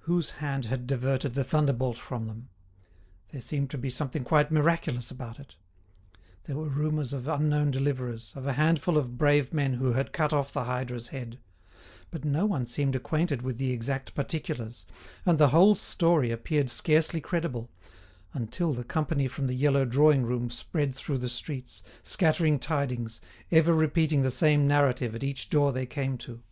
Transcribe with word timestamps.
Whose 0.00 0.30
hand 0.42 0.64
had 0.64 0.88
diverted 0.88 1.34
the 1.34 1.44
thunderbolt 1.44 1.96
from 1.96 2.26
them? 2.26 2.48
There 3.28 3.40
seemed 3.40 3.70
to 3.70 3.78
be 3.78 3.88
something 3.88 4.24
quite 4.24 4.50
miraculous 4.50 5.12
about 5.12 5.38
it. 5.38 5.54
There 6.42 6.56
were 6.56 6.66
rumours 6.68 7.12
of 7.12 7.28
unknown 7.28 7.70
deliverers, 7.70 8.32
of 8.34 8.48
a 8.48 8.54
handful 8.54 8.98
of 8.98 9.16
brave 9.16 9.54
men 9.54 9.74
who 9.74 9.92
had 9.92 10.12
cut 10.12 10.32
off 10.32 10.52
the 10.52 10.64
hydra's 10.64 11.06
head; 11.14 11.38
but 12.10 12.24
no 12.24 12.46
one 12.46 12.66
seemed 12.66 12.96
acquainted 12.96 13.42
with 13.42 13.58
the 13.58 13.70
exact 13.70 14.12
particulars, 14.16 14.86
and 15.24 15.38
the 15.38 15.50
whole 15.50 15.76
story 15.76 16.32
appeared 16.32 16.68
scarcely 16.68 17.20
credible, 17.20 17.70
until 18.34 18.72
the 18.72 18.82
company 18.82 19.28
from 19.28 19.46
the 19.46 19.54
yellow 19.54 19.84
drawing 19.84 20.24
room 20.24 20.50
spread 20.50 20.96
through 20.96 21.18
the 21.18 21.28
streets, 21.28 21.84
scattering 22.02 22.58
tidings, 22.58 23.20
ever 23.52 23.72
repeating 23.72 24.22
the 24.22 24.32
same 24.32 24.66
narrative 24.66 25.14
at 25.14 25.22
each 25.22 25.48
door 25.48 25.72
they 25.72 25.86
came 25.86 26.18
to. 26.18 26.42